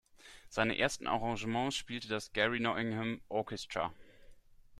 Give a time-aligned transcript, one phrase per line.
[0.49, 3.93] Seine ersten Arrangements spielte das Gary Nottingham Orchestra.